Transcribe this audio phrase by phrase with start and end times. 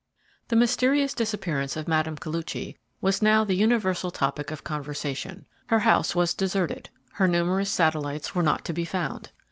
[0.47, 2.15] THE mysterious disappearance of Mme.
[2.17, 5.45] Koluchy was now the universal topic of conversation.
[5.67, 9.29] Her house was deserted, her numerous satellites were not to be found.